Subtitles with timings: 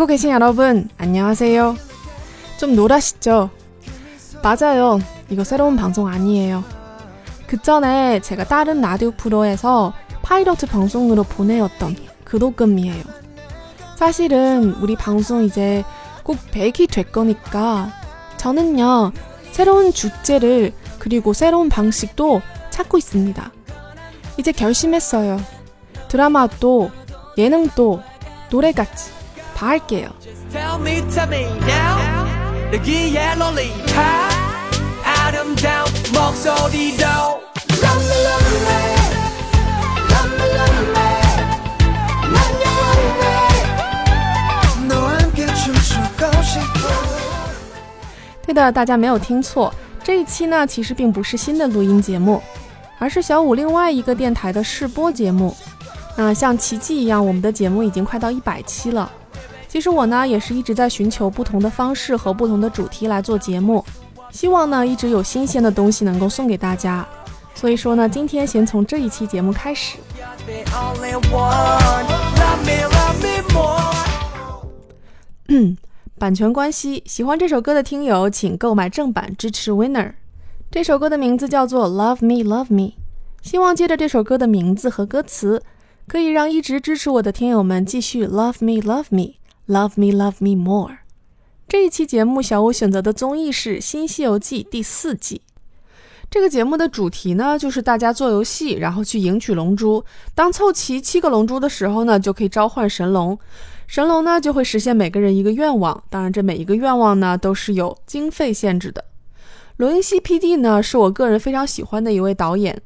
[0.00, 1.76] 듣고 계신 여러분, 안녕하세요.
[2.58, 3.50] 좀 놀라시죠?
[4.42, 4.98] 맞아요.
[5.28, 6.64] 이거 새로운 방송 아니에요.
[7.46, 9.92] 그 전에 제가 다른 라디오 프로에서
[10.22, 13.02] 파이러트 방송으로 보내었던 그 녹음이에요.
[13.98, 15.84] 사실은 우리 방송 이제
[16.22, 17.92] 꼭 100이 될 거니까
[18.38, 19.12] 저는요,
[19.52, 23.52] 새로운 주제를 그리고 새로운 방식도 찾고 있습니다.
[24.38, 25.38] 이제 결심했어요.
[26.08, 26.90] 드라마도
[27.36, 28.00] 예능도
[28.50, 29.19] 노래같이
[29.59, 30.09] 다 할게요.
[30.51, 32.25] Tell me, tell me now.
[32.73, 34.29] 여기에 롤리타
[35.03, 37.05] 아름다운 목소리도
[37.75, 38.57] Love me, love me,
[40.09, 41.07] love me, love me.
[42.33, 43.03] 난 영원히
[44.87, 46.83] 너와 함께 춤추고 싶어.
[48.45, 52.41] 对的，大家没有听错，这一期呢其实并不是新的录音节目，
[52.99, 55.55] 而是小五另外一个电台的试播节目。
[56.17, 59.11] 那像奇迹一样，我们的节目已经快到一百期了。
[59.70, 63.84] 其实我呢也是一直在寻求不同的方式和不同的主题来做节目，
[64.32, 67.06] 希望呢一直有新鲜的东西能够送给大家。
[67.54, 69.98] 所以说呢，今天先从这一期节目开始。
[75.46, 75.76] 嗯，
[76.18, 80.14] 版权关系，喜欢这首歌的听友请购买正版支持 Winner。
[80.68, 82.82] 这首歌的名字叫做《Love Me Love Me》，
[83.40, 85.62] 希望借着这首歌的名字和歌词，
[86.08, 89.34] 可以让一直支持我的听友们继续 Love Me Love Me
[89.70, 90.98] Love Me Love Me More。
[91.68, 95.42] 这一期节目，小五选择的综艺是《新西游记》第四季。
[96.28, 100.04] 这个节目的主题呢，就是大家做游戏，然后去赢取龙珠。
[100.34, 103.38] 当凑齐七个龙珠的时候呢，就可以召唤神龙。
[103.86, 109.04] 神龙呢就会实现每个人一个愿望，当然这每一个愿望呢都是有经费限制的。
[109.76, 112.82] 罗英熙 PD 呢是我个人非常喜欢的一位导演，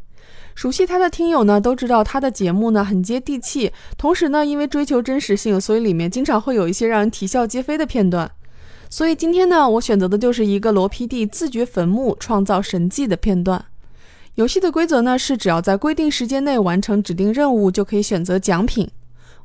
[0.56, 8.30] 熟悉他的听友呢都知道他的节目呢很接地气，同时呢因为追求真实性，所以里面经常会有一些让人啼笑皆非的片段。
[8.90, 13.66] 所以今天呢我选择的就是一个罗 PD 自掘坟墓创造神迹的片段。
[14.35, 18.90] 游戏的规则呢是只要在规定时间内完成指定任务就可以选择奖品。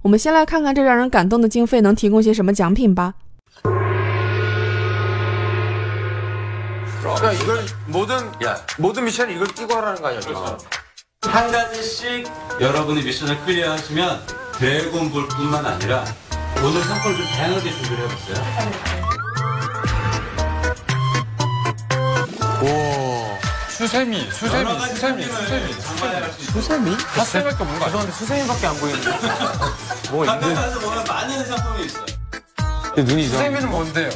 [0.02, 3.14] 我们先来看看这让人感动的经费能提供些什么奖品吧。
[7.04, 8.56] 그러니까 이걸 모든 야.
[8.78, 10.36] 모든 미션 이걸 끼고 하라는 거 아니야 지금?
[11.27, 12.25] 한 가지씩
[12.61, 14.25] 여러분이 미션을 클리어하시면
[14.57, 16.05] 대본 볼 뿐만 아니라
[16.63, 18.99] 오늘 상품을 좀 다양하게 준비를 해봤어요.
[22.63, 23.37] 오
[23.69, 26.61] 수세미 수세미 가지 수세미 상품을 수세미 장만할 수 있어요.
[26.61, 26.95] 수세미?
[26.95, 29.09] 핫세미가 뭔가 죄송한데 수세미밖에 안 보이는데
[30.11, 32.05] 뭐 가까이 가서 보면 많은 상품이 있어요.
[32.95, 34.09] 눈이 수세미는 뭔데요?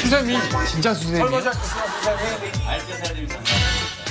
[0.00, 0.38] 수세미
[0.70, 1.48] 진짜 수세미 설거지
[2.68, 3.45] 알게 살림이 장만.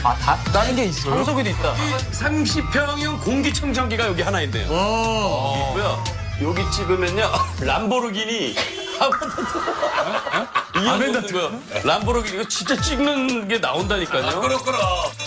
[0.05, 1.15] 아 다 다른 게 있어요?
[1.15, 1.73] 청소기도 있다
[2.11, 4.63] 30평형 공기청정기가 여기 하나 있네요.
[4.65, 6.03] 있고요.
[6.43, 8.55] 여기 찍으면요 람보르기니
[10.75, 11.59] 아멘다트 거요.
[11.83, 14.41] 람보르기니 이거 진짜 찍는 게 나온다니까요.
[14.41, 15.11] 끌어 끌어.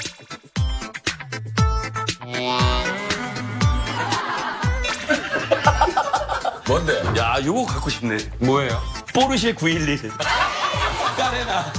[6.66, 7.03] 뭔데?
[7.19, 8.19] 야, 요거 갖고 싶네.
[8.41, 8.83] 뭐예요?
[9.15, 10.10] 포르쉐 911.
[11.16, 11.72] 까레나.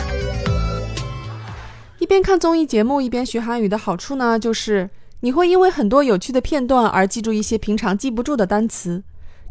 [2.06, 4.88] 一边看综艺节目一边学韩语的好处呢，就是
[5.22, 9.02] 你会因为很多有趣的片段而记住一些平常记不住的单词。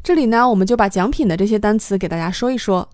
[0.02, 2.88] 这里呢，我们就把奖品的这些单词给大家说一说。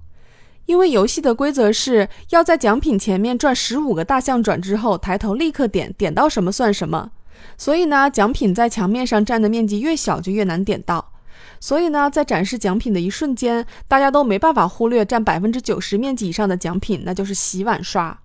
[0.66, 7.12] 因为游戏的规则是要在奖品前面转十五个大象转之后，抬头立刻点，点到什么算什么。
[7.56, 11.14] 所以呢，奖品在墙面上占的面积越小，就越难点到。
[11.60, 18.18] 所以呢，在展示奖品的一瞬间，大家都没办法忽略占百分之九十面积以上的奖品，那就是洗碗刷。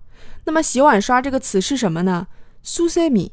[0.44, 2.26] 那么洗碗刷这个词是什么呢？
[2.62, 3.32] 苏塞米，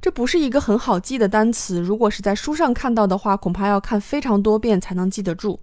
[0.00, 5.60] 这不是一个很好记的单词，如果是在书上看到的话，恐怕要看非常多遍才能记得住。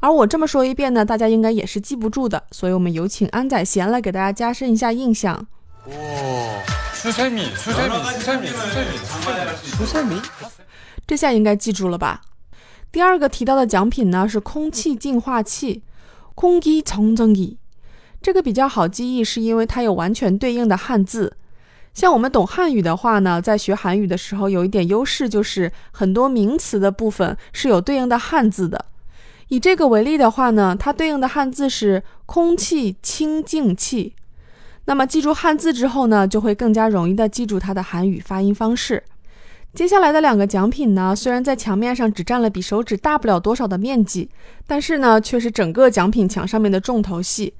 [0.00, 5.46] 而我这么说一遍呢，大家应该也是记不住的，所以我们有请安宰贤来给大家加深一下印象。
[5.86, 5.90] 오
[6.94, 9.86] 수세미 수세미 여러 가지 수세미 상품을 수세미 장만할 수 있어요.
[9.86, 10.22] 수세미
[11.06, 12.20] 这下应该记住了吧？
[12.92, 15.82] 第二个提到的奖品呢是空气净化器，
[16.34, 17.56] 空气청정기。
[18.23, 21.35] 这个比较好记忆，是因为它有完全对应的汉字。
[21.93, 28.85] 像我们懂汉语的话呢，在学韩语的时候有一点优势，就是很多名词的部分是有对应的汉字的。
[29.49, 34.13] 以这个为例的话呢，它对应的汉字是空气清净器。
[34.85, 39.03] 那么记住汉字之后呢，就会更加容易的记住它的韩语发音方式。
[39.73, 44.29] 接下来的两个奖品呢，虽然在墙面上只占了比手指大不了多少的面积，
[44.65, 47.53] 但是呢，却是整个奖品墙上面的重头戏。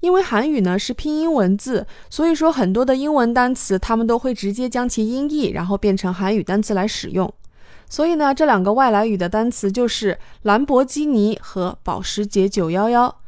[0.00, 7.32] 因为韩语呢是拼音文字，所以说很多的英文单词他们都会直接将其音译，然后变成韩语单词来使用。
[7.88, 13.20] 所以呢，这两个外来语的单词就是兰博基尼和保时捷九幺幺，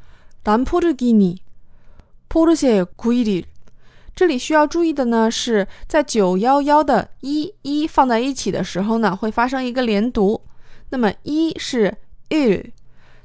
[0.44, 1.40] 兰博基尼，
[2.28, 3.44] 포르쉐구이 리。
[4.14, 10.43] 这里需要注意的呢，是在九幺幺的一一放在一起的时候呢，会发生一个连读。
[10.90, 11.96] 那么一是
[12.28, 12.62] u，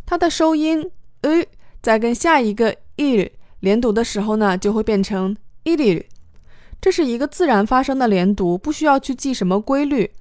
[0.06, 0.90] 它的收音
[1.24, 1.46] u
[1.82, 6.04] 再跟下一个 il 连读的时候呢，就会变成 il。
[6.82, 10.12] 这是一个自然发生的连读，不需要去记什么规律，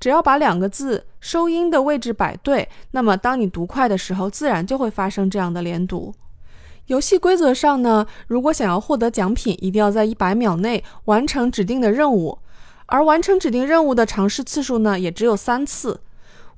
[0.00, 6.14] 只要把两个字收音的位置摆对，那么当你读快的时候，自然就会发生这样的连读。
[6.86, 12.38] 游戏规则上呢，如果想要获得奖品，一定要在一百秒内完成指定的任务，
[12.86, 16.00] 而完成指定任务的尝试次数呢，也只有三次。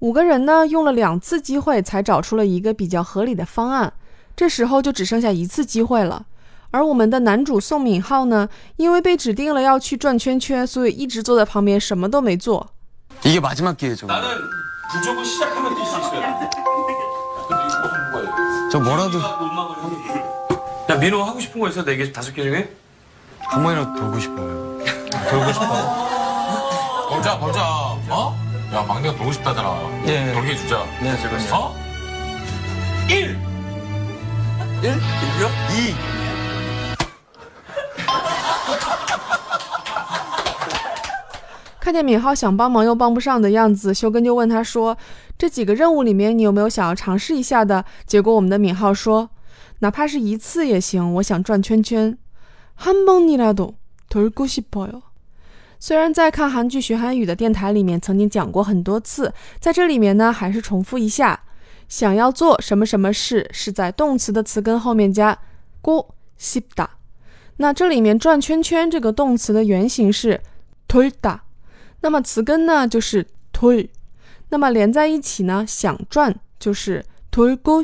[0.01, 3.93] 五个人呢，用了两次机会才找出了一个比较合理的方案，
[4.38, 6.26] 这时候就只剩下一次机会了。
[6.72, 12.70] 而我们的男主宋敏浩呢，因为被指定了要去转圈圈，所以一直坐在旁边什么都没做。
[13.24, 14.08] 이게 마지막 기회죠.
[14.08, 14.28] 나는
[14.96, 16.22] 무조건 시작하면 뛸 수 있어요.
[17.48, 18.70] 근데 이거 무슨 거예요?
[18.72, 19.94] 저 뭐라도 내가 음악을 하는
[20.90, 21.86] 야 민호 하고 싶은 거 있어?
[21.86, 22.70] 네 개, 다섯 개 중에?
[23.40, 24.80] 한 번이라도 돌고 싶어요.
[25.30, 26.14] 돌고 싶어요.
[27.10, 27.62] 돌자 돌자
[28.10, 28.36] 어?
[28.74, 29.78] 야 막내가 돌고 싶다잖아
[30.08, 30.34] 예.
[30.34, 31.76] 돌게 해주자 네, 제가 어?
[33.08, 33.47] 1!
[34.82, 34.90] 1?
[34.90, 35.50] 1이요?
[35.70, 35.94] 2!
[41.80, 52.18] 看见敏浩想帮忙又帮不上的样子，修根就问他说：“这几个任务里面，你有没有想要尝试一下的？”结果我们的敏浩说：“哪怕是一次也行，我想转圈圈。”
[52.80, 55.02] 한번이라도돌고싶어요。
[55.80, 61.42] 虽然在看韩剧学韩语的电台里面曾经讲过很多次，在这里面呢还是重复一下：
[61.89, 65.39] 想要做什么什么事，是在动词的词根后面加
[65.83, 66.07] gu
[66.75, 66.91] 打。
[67.57, 70.41] 那这里面转圈圈这个动词的原型是
[70.87, 71.41] tuota，
[72.03, 73.89] 那么词根呢就是 tu，
[74.51, 77.83] 那么连在一起呢想转就是 tu gu。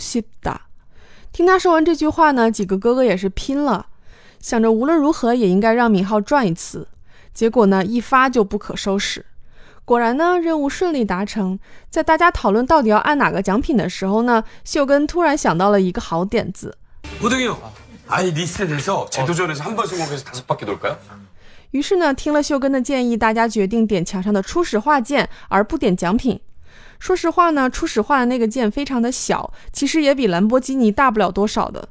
[1.32, 3.86] 听他说完这句话呢，几个哥哥也是拼了，
[4.38, 6.86] 想着无论如何也应该让敏浩转一次。
[7.32, 9.26] 结果呢一发就不可收拾。
[9.84, 11.58] 果然呢任务顺利达成。
[11.90, 16.76] 在大家讨论到底要按哪个奖品的时候呢秀根突然想到了一个好点子。
[21.70, 26.40] 于是呢听了秀根的建议大家决定点墙上的初始化键而不点奖品。
[26.98, 31.88] 说实话呢初始化的那个键非常的小其实也比兰博基尼大不了多少的。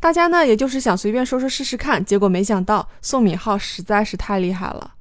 [0.00, 4.92] 大家呢也就是想随便说说试试看结果没想到宋敏浩实在是太厉害了。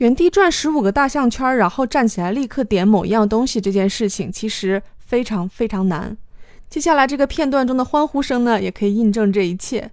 [0.00, 6.16] 原地转十五个大项圈，然后站起来立刻点某一样东西，这件事情其实非常非常难。
[6.68, 9.90] 接下来这个片段中的欢呼声呢，也可以印证这一切。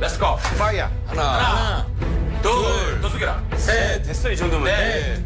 [0.00, 0.36] Let's go.
[0.58, 0.88] 파이어.
[1.06, 1.86] 하나, 하나
[2.42, 3.40] 둘, 더 숙여라.
[3.56, 4.64] 셋, 됐어 이 정도면.
[4.64, 5.22] 넷,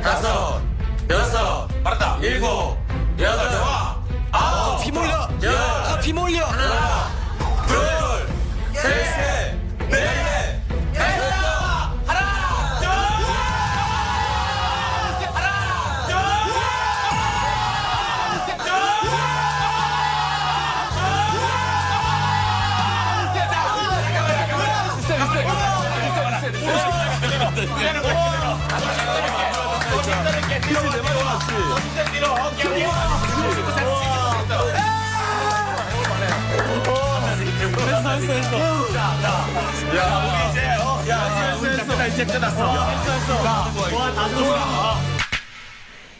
[0.00, 0.62] 다섯,
[1.10, 2.18] 여섯, 빠르다.
[2.22, 2.76] 일곱,
[3.18, 4.00] 여덟, 좋아.
[4.30, 5.28] 아홉, 피 몰려.
[5.42, 6.46] 열, 아, 피 몰려.
[6.46, 6.93] 하나,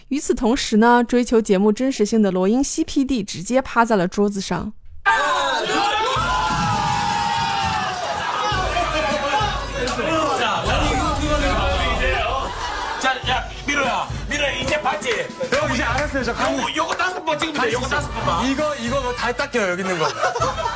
[0.08, 4.74] 与此同时呢，追求节目真实性的罗英熙 PD 直接趴在了桌子上。
[16.15, 16.25] 형, 이제 알았어요.
[16.25, 17.73] 저 요거, 요거 다섯 번 찍으면 돼.
[17.73, 18.51] 요거 다섯 번만.
[18.51, 20.07] 이거 이거 뭐다 닦여요 여기 있는 거.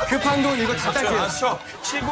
[0.09, 1.19] 급한 돈 이거 다 닦여요.
[1.19, 1.59] 알았어.
[1.81, 2.07] 치고.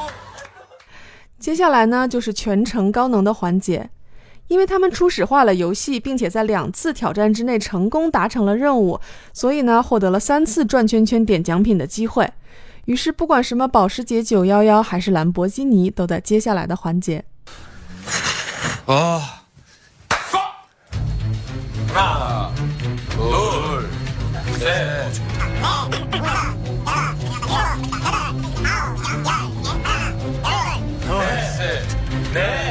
[1.39, 3.89] 接下来呢，就是全程高能的环节，
[4.47, 9.01] 因为他们初始化了游戏，并且在两次挑战之内成功达成了任务，
[9.33, 12.31] 所以呢，获得了三次转圈圈点奖品的机会。
[12.85, 17.25] 于是，不管什么保时捷911还是兰博基尼，都在接下来的环节。
[18.85, 19.21] 아
[21.93, 22.76] 하나, 둘,
[24.58, 24.64] で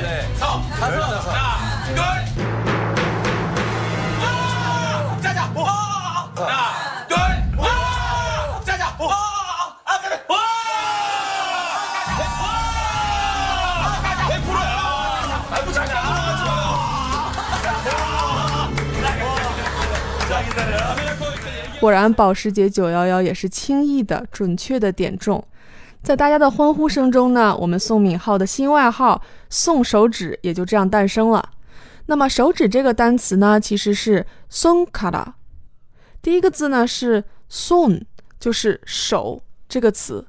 [0.01, 0.06] の
[21.87, 25.41] 果然，保时捷911也是轻易的、准确的点中。
[26.03, 31.51] 在大家的欢呼声中呢，我们宋敏浩的新外号“宋手指”也就这样诞生了。
[32.07, 35.35] 那么“手指”这个单词呢，其实是“松卡拉”，
[36.21, 38.01] 第一个字呢是“宋”，
[38.37, 40.25] 就是手这个词。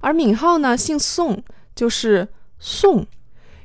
[0.00, 1.44] 而敏浩呢姓宋，
[1.74, 2.26] 就是
[2.58, 3.06] 宋，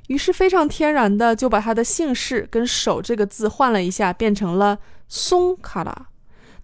[0.07, 6.07] 于是非常天然的就把他的姓氏跟“手”这个字换了一下，变成了“松卡拉”。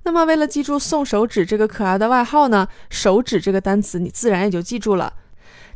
[0.05, 5.13] 那么，为了记住“送手指”这个可爱的外号呢，“手指”这个单词你自然也就记住了。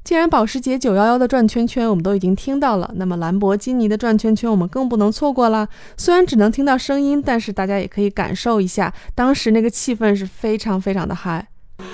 [0.02, 5.68] 既然保时捷911的转圈圈我们都已经听到了，那么兰博基尼的转圈圈我们更不能错过了。
[5.96, 11.46] 虽然只能听到声音，但是大家也可以感受一下，当时那个气氛是非常非常的嗨。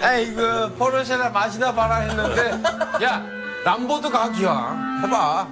[0.02, 2.52] 에이 그 포르쉐를 마시다 봐라 했는데
[3.02, 3.24] 야
[3.64, 5.48] 람보도 각이야 해봐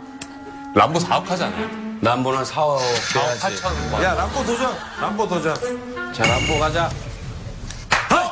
[0.74, 1.81] 람보 사업하잖아.
[2.03, 4.03] 람보는 사업 4억 8천 원.
[4.03, 4.77] 야 람보 도전.
[4.99, 5.55] 람보 도전.
[6.13, 6.89] 자 람보 가자.
[8.09, 8.29] 하이!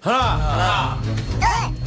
[0.00, 1.00] 하나.
[1.40, 1.83] 셋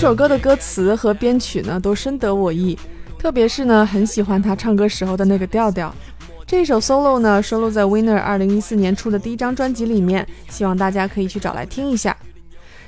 [0.00, 2.78] 这首歌的歌词和编曲呢都深得我意，
[3.18, 5.92] 特别是呢很喜欢他唱歌时候的那个调调。
[6.46, 12.16] 这首 solo 呢收录在 Winner 2014年出的第一张专辑里面，希望大家可以去找来听一下。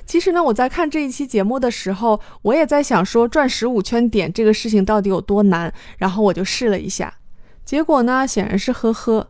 [0.06, 7.12] 其实呢，我在看这一期节目的时候，我也在想说转十五圈点这个事情到底有多难，然后我就试了一下，
[7.64, 9.26] 结果呢显然是呵呵。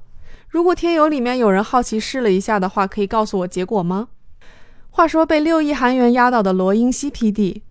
[0.50, 4.08] 如果听友里面有人好奇试了一下的话，可以告诉我结果吗？
[4.90, 7.62] 话说被六亿韩元压倒的罗英熙 PD，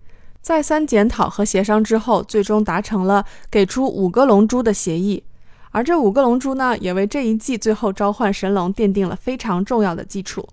[0.42, 5.24] 再三检讨和协商之后，最终达成了给出五个龙珠的协议。
[5.72, 10.48] 而这五个龙珠呢，也为这一季最后召唤神龙奠定了非常重要的基础。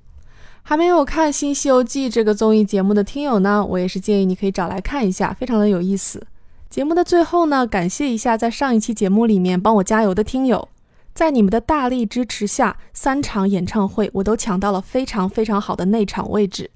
[0.62, 6.26] 还没有看《新西游记》这个综艺节目的听友呢，我也是建议你可以找来看一下，非常的有意思。
[6.69, 10.69] 节目的最后呢，感谢一下在上一期节目里面帮我加油的听友，
[11.14, 16.71] 在你们的大力支持下，三场演唱会我都抢到了非常非常好的内场位置。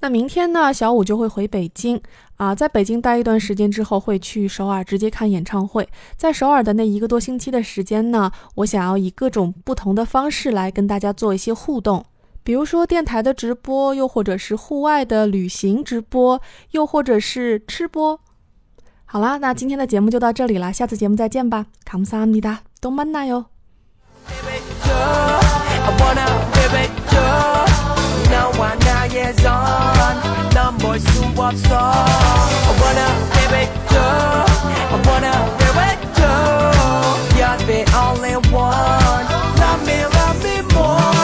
[0.00, 2.00] 那明天呢小五就会回北京。
[2.36, 5.88] 啊在北京待一段时间之后会去首尔直接看演唱会。
[6.16, 12.04] 在首尔的那一个多星期的时间呢我想要以各种不同的方式来跟大家做一些互动。
[12.42, 16.40] 比如说电台的直播又或者是户外的旅行直播
[16.72, 18.20] 又或者是吃播。
[19.04, 23.46] 好啦那今天的节目就到这里了下次节目再见吧卡姆萨米达多曼纳哟
[24.26, 26.95] baby girl i wanna baby
[28.56, 36.00] 나와 나의 선넌 볼 수 없어 I wanna be with you I wanna be with
[36.20, 36.32] you
[37.36, 39.24] You're the only one.
[39.60, 41.15] Love me love me more.